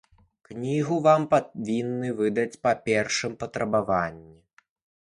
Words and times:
Кнігу 0.47 0.95
вам 1.09 1.27
павінны 1.35 2.09
выдаць 2.23 2.59
па 2.65 2.71
першым 2.89 3.39
патрабаванні. 3.47 4.35